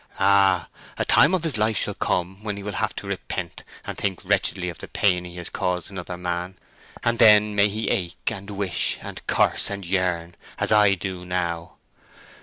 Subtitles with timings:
[0.17, 3.99] Ah, a time of his life shall come when he will have to repent, and
[3.99, 6.57] think wretchedly of the pain he has caused another man;
[7.03, 11.73] and then may he ache, and wish, and curse, and yearn—as I do now!"